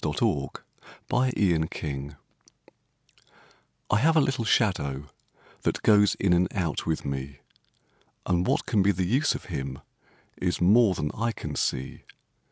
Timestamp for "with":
6.87-7.05